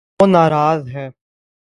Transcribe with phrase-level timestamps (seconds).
[0.19, 1.07] وہ ناراض ہے